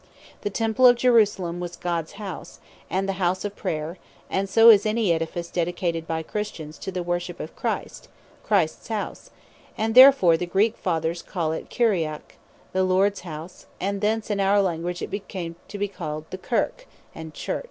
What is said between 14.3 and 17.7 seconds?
in our language it came to be called Kyrke, and Church.